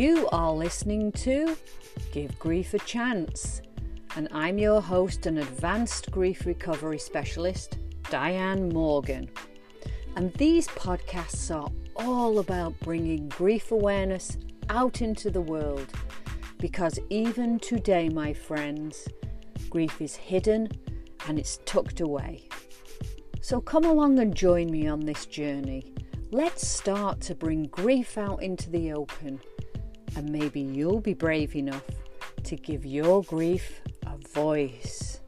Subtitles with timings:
[0.00, 1.58] You are listening to
[2.10, 3.60] Give Grief a Chance,
[4.16, 7.76] and I'm your host and advanced grief recovery specialist,
[8.08, 9.28] Diane Morgan.
[10.16, 14.38] And these podcasts are all about bringing grief awareness
[14.70, 15.88] out into the world
[16.56, 19.06] because even today, my friends,
[19.68, 20.70] grief is hidden
[21.28, 22.48] and it's tucked away.
[23.42, 25.92] So come along and join me on this journey.
[26.32, 29.40] Let's start to bring grief out into the open,
[30.16, 31.84] and maybe you'll be brave enough
[32.44, 35.20] to give your grief a voice.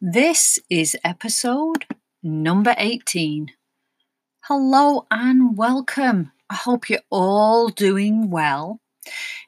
[0.00, 1.86] This is episode
[2.22, 3.52] number 18.
[4.42, 6.32] Hello and welcome.
[6.50, 8.80] I hope you're all doing well.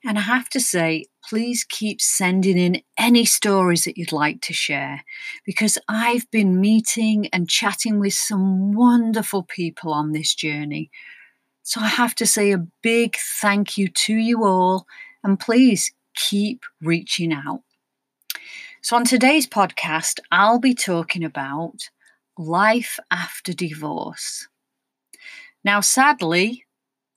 [0.03, 4.53] And I have to say, please keep sending in any stories that you'd like to
[4.53, 5.03] share
[5.45, 10.91] because I've been meeting and chatting with some wonderful people on this journey.
[11.63, 14.87] So I have to say a big thank you to you all
[15.25, 17.63] and please keep reaching out.
[18.83, 21.91] So, on today's podcast, I'll be talking about
[22.39, 24.47] life after divorce.
[25.65, 26.67] Now, sadly,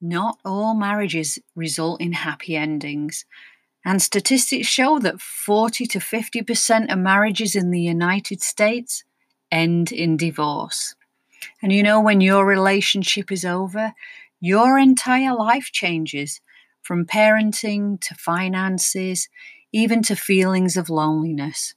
[0.02, 3.26] not all marriages result in happy endings,
[3.86, 9.04] and statistics show that 40 to 50% of marriages in the United States
[9.52, 10.96] end in divorce.
[11.62, 13.94] And you know, when your relationship is over,
[14.40, 16.42] your entire life changes
[16.82, 19.30] from parenting to finances,
[19.72, 21.76] even to feelings of loneliness.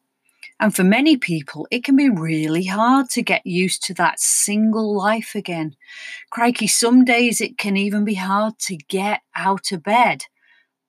[0.61, 4.97] And for many people, it can be really hard to get used to that single
[4.97, 5.75] life again.
[6.30, 10.27] Crikey, some days it can even be hard to get out of bed,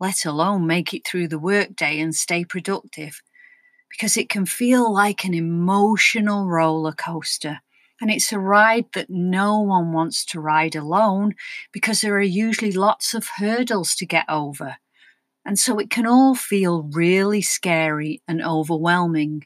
[0.04, 3.22] let alone make it through the workday and stay productive,
[3.90, 7.60] because it can feel like an emotional roller coaster.
[8.02, 11.36] And it's a ride that no one wants to ride alone
[11.72, 14.76] because there are usually lots of hurdles to get over.
[15.46, 19.46] And so it can all feel really scary and overwhelming.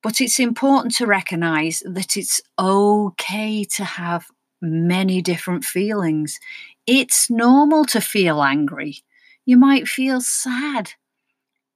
[0.00, 4.26] But it's important to recognize that it's okay to have
[4.62, 6.38] many different feelings.
[6.86, 9.02] It's normal to feel angry.
[9.50, 10.92] You might feel sad,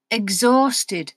[0.08, 1.12] exhausted,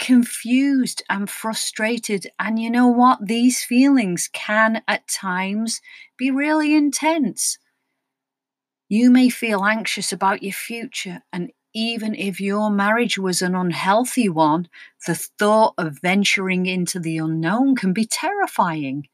[0.00, 2.26] confused, and frustrated.
[2.36, 3.28] And you know what?
[3.28, 5.80] These feelings can at times
[6.16, 7.58] be really intense.
[8.88, 14.28] You may feel anxious about your future and even if your marriage was an unhealthy
[14.28, 14.68] one,
[15.06, 19.06] the thought of venturing into the unknown can be terrifying.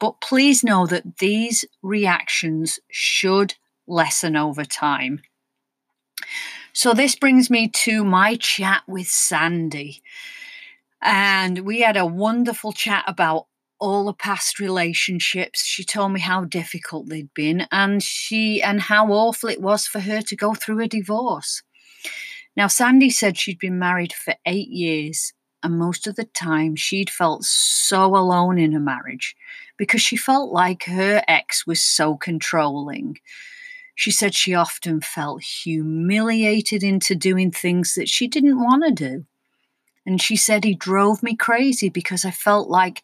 [0.00, 3.56] But please know that these reactions should
[3.86, 5.20] lessen over time.
[6.72, 10.02] So, this brings me to my chat with Sandy.
[11.02, 13.46] And we had a wonderful chat about
[13.78, 15.64] all the past relationships.
[15.64, 20.00] She told me how difficult they'd been and she and how awful it was for
[20.00, 21.62] her to go through a divorce.
[22.56, 27.10] Now Sandy said she'd been married for 8 years and most of the time she'd
[27.10, 29.36] felt so alone in her marriage
[29.76, 33.18] because she felt like her ex was so controlling.
[33.96, 39.24] She said she often felt humiliated into doing things that she didn't want to do.
[40.04, 43.02] And she said he drove me crazy because I felt like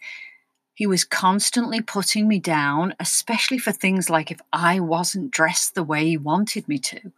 [0.75, 5.83] he was constantly putting me down, especially for things like if I wasn't dressed the
[5.83, 7.11] way he wanted me to.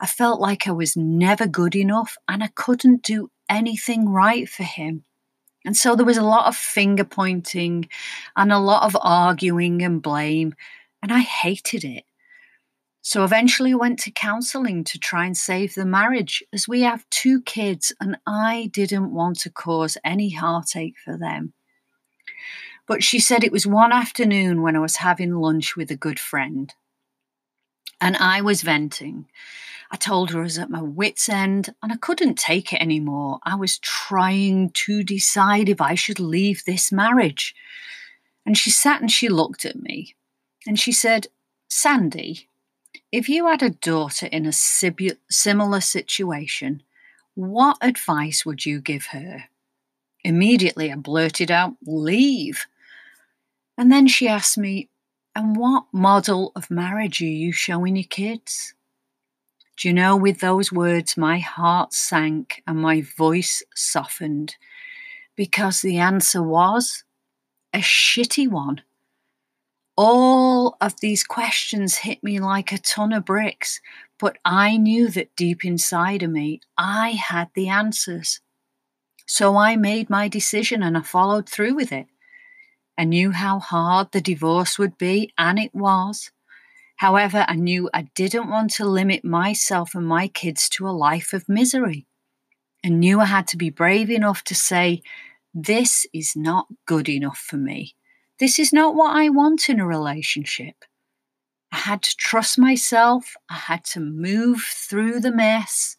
[0.00, 4.64] I felt like I was never good enough and I couldn't do anything right for
[4.64, 5.04] him.
[5.66, 7.88] And so there was a lot of finger pointing
[8.34, 10.54] and a lot of arguing and blame,
[11.02, 12.04] and I hated it.
[13.06, 17.42] So eventually went to counselling to try and save the marriage as we have two
[17.42, 21.52] kids and I didn't want to cause any heartache for them.
[22.86, 26.18] But she said it was one afternoon when I was having lunch with a good
[26.18, 26.72] friend
[28.00, 29.26] and I was venting.
[29.90, 33.38] I told her I was at my wits' end and I couldn't take it anymore.
[33.44, 37.54] I was trying to decide if I should leave this marriage.
[38.46, 40.16] And she sat and she looked at me
[40.66, 41.26] and she said,
[41.68, 42.48] Sandy,
[43.14, 46.82] if you had a daughter in a similar situation,
[47.36, 49.44] what advice would you give her?
[50.24, 52.66] Immediately I blurted out, Leave.
[53.78, 54.88] And then she asked me,
[55.36, 58.74] And what model of marriage are you showing your kids?
[59.76, 64.56] Do you know, with those words, my heart sank and my voice softened
[65.36, 67.04] because the answer was
[67.72, 68.82] a shitty one.
[69.96, 73.80] All of these questions hit me like a ton of bricks,
[74.18, 78.40] but I knew that deep inside of me, I had the answers.
[79.26, 82.06] So I made my decision and I followed through with it.
[82.98, 86.30] I knew how hard the divorce would be, and it was.
[86.96, 91.32] However, I knew I didn't want to limit myself and my kids to a life
[91.32, 92.06] of misery.
[92.84, 95.02] I knew I had to be brave enough to say,
[95.52, 97.94] This is not good enough for me.
[98.40, 100.84] This is not what I want in a relationship.
[101.72, 105.96] I had to trust myself, I had to move through the mess,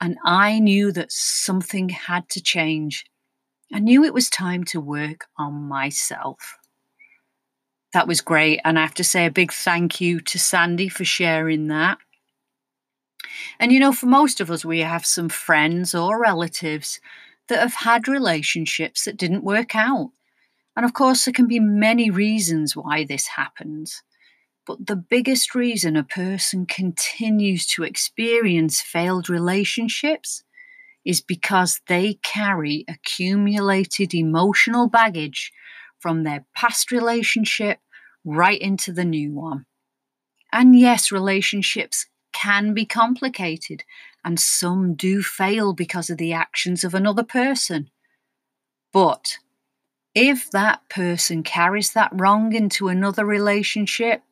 [0.00, 3.04] and I knew that something had to change.
[3.72, 6.58] I knew it was time to work on myself.
[7.92, 8.60] That was great.
[8.64, 11.98] And I have to say a big thank you to Sandy for sharing that.
[13.58, 17.00] And you know, for most of us, we have some friends or relatives
[17.48, 20.10] that have had relationships that didn't work out.
[20.78, 24.00] And of course, there can be many reasons why this happens.
[24.64, 30.44] But the biggest reason a person continues to experience failed relationships
[31.04, 35.50] is because they carry accumulated emotional baggage
[35.98, 37.80] from their past relationship
[38.24, 39.66] right into the new one.
[40.52, 43.82] And yes, relationships can be complicated,
[44.24, 47.90] and some do fail because of the actions of another person.
[48.92, 49.38] But
[50.14, 54.22] if that person carries that wrong into another relationship,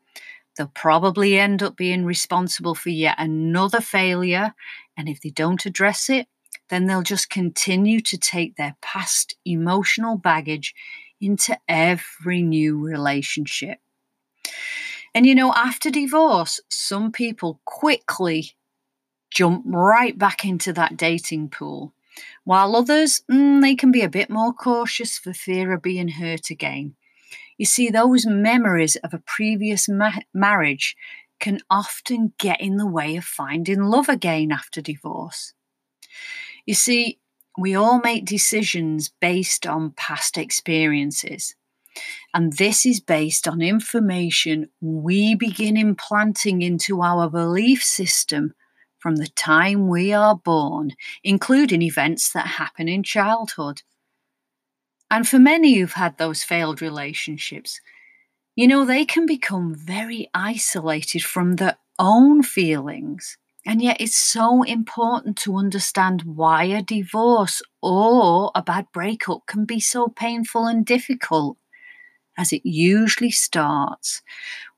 [0.56, 4.54] they'll probably end up being responsible for yet another failure.
[4.96, 6.26] And if they don't address it,
[6.68, 10.74] then they'll just continue to take their past emotional baggage
[11.20, 13.78] into every new relationship.
[15.14, 18.52] And you know, after divorce, some people quickly
[19.30, 21.92] jump right back into that dating pool,
[22.44, 26.50] while others, mm, they can be a bit more cautious for fear of being hurt
[26.50, 26.94] again.
[27.58, 30.96] You see, those memories of a previous ma- marriage
[31.40, 35.52] can often get in the way of finding love again after divorce.
[36.64, 37.18] You see,
[37.58, 41.54] we all make decisions based on past experiences.
[42.34, 48.54] And this is based on information we begin implanting into our belief system
[49.06, 50.90] from the time we are born,
[51.22, 53.82] including events that happen in childhood.
[55.08, 57.80] And for many who've had those failed relationships,
[58.56, 63.38] you know, they can become very isolated from their own feelings.
[63.64, 69.66] And yet, it's so important to understand why a divorce or a bad breakup can
[69.66, 71.58] be so painful and difficult
[72.36, 74.22] as it usually starts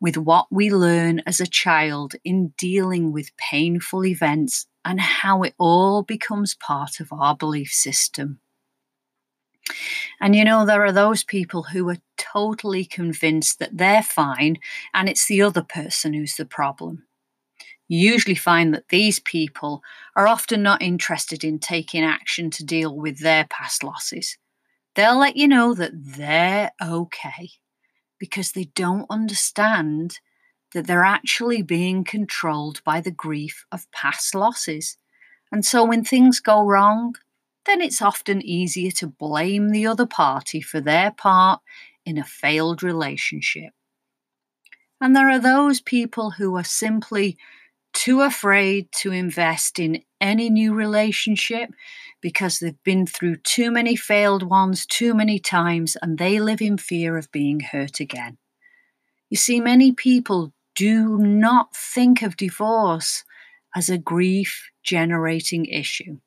[0.00, 5.54] with what we learn as a child in dealing with painful events and how it
[5.58, 8.40] all becomes part of our belief system.
[10.20, 14.56] And you know, there are those people who are totally convinced that they're fine
[14.94, 17.04] and it's the other person who's the problem.
[17.88, 19.82] You usually find that these people
[20.14, 24.36] are often not interested in taking action to deal with their past losses
[24.94, 27.50] they'll let you know that they're okay
[28.18, 30.18] because they don't understand
[30.74, 34.96] that they're actually being controlled by the grief of past losses.
[35.50, 37.14] And so when things go wrong,
[37.64, 41.60] then it's often easier to blame the other party for their part
[42.04, 43.72] in a failed relationship.
[45.00, 47.38] And there are those people who are simply
[47.92, 51.70] too afraid to invest in any new relationship
[52.20, 56.78] because they've been through too many failed ones too many times and they live in
[56.78, 58.38] fear of being hurt again.
[59.30, 63.24] You see, many people do not think of divorce
[63.74, 66.18] as a grief generating issue.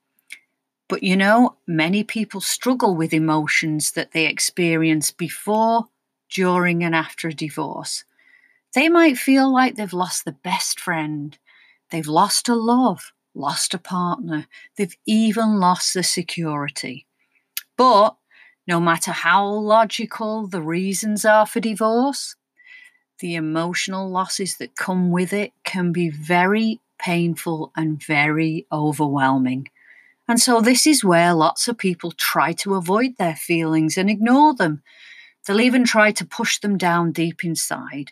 [0.88, 5.86] But you know, many people struggle with emotions that they experience before,
[6.29, 8.03] during, and after a divorce.
[8.75, 11.38] They might feel like they've lost the best friend,
[11.91, 14.47] they've lost a love, lost a partner,
[14.77, 17.05] they've even lost the security.
[17.77, 18.15] But
[18.67, 22.35] no matter how logical the reasons are for divorce,
[23.19, 29.67] the emotional losses that come with it can be very painful and very overwhelming.
[30.27, 34.53] And so, this is where lots of people try to avoid their feelings and ignore
[34.55, 34.81] them.
[35.45, 38.11] They'll even try to push them down deep inside.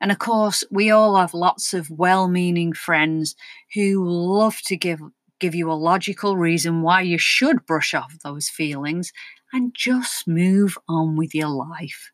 [0.00, 3.34] And of course, we all have lots of well meaning friends
[3.74, 5.00] who love to give,
[5.40, 9.12] give you a logical reason why you should brush off those feelings
[9.52, 12.10] and just move on with your life.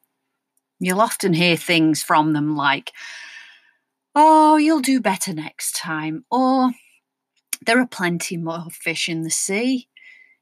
[0.79, 2.93] You'll often hear things from them like,
[4.15, 6.71] oh, you'll do better next time, or
[7.65, 9.89] there are plenty more fish in the sea.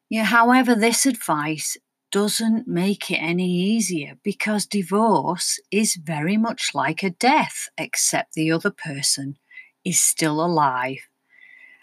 [0.08, 1.76] Yeah, however, this advice
[2.10, 8.52] doesn't make it any easier because divorce is very much like a death, except the
[8.52, 9.38] other person
[9.84, 11.08] is still alive.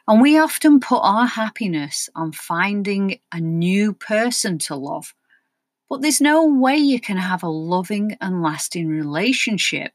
[0.08, 5.14] And we often put our happiness on finding a new person to love
[5.90, 9.94] But there's no way you can have a loving and lasting relationship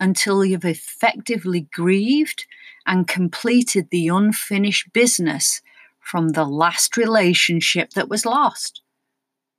[0.00, 2.46] until you've effectively grieved
[2.86, 5.60] and completed the unfinished business
[6.00, 8.82] from the last relationship that was lost.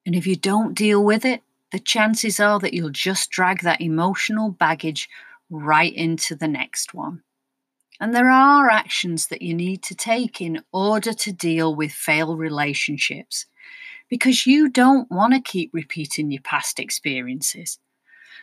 [0.05, 1.41] And if you don't deal with it,
[1.71, 5.09] the chances are that you'll just drag that emotional baggage
[5.49, 7.21] right into the next one.
[7.99, 12.39] And there are actions that you need to take in order to deal with failed
[12.39, 13.45] relationships
[14.09, 17.77] because you don't want to keep repeating your past experiences.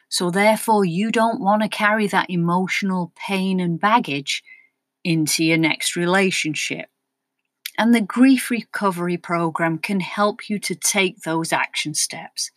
[0.08, 4.44] So, therefore, you don't want to carry that emotional pain and baggage
[5.02, 6.88] into your next relationship.
[7.78, 12.50] And the grief recovery program can help you to take those action steps.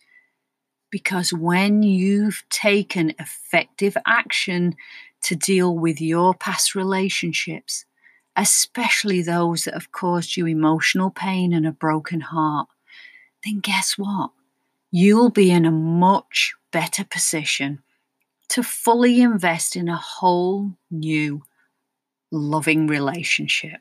[0.90, 4.76] Because when you've taken effective action
[5.22, 7.84] to deal with your past relationships,
[8.34, 12.68] especially those that have caused you emotional pain and a broken heart,
[13.44, 14.30] then guess what?
[14.90, 17.82] You'll be in a much better position
[18.48, 21.42] to fully invest in a whole new
[22.32, 23.80] loving relationship.